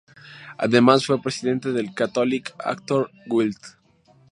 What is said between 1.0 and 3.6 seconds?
fue presidente del Catholic Actor's Guild.